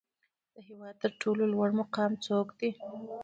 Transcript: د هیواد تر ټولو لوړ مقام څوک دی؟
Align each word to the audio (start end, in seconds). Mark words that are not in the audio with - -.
د 0.53 0.55
هیواد 0.67 0.95
تر 1.03 1.11
ټولو 1.21 1.43
لوړ 1.53 1.69
مقام 1.81 2.11
څوک 2.25 2.47
دی؟ 2.59 2.71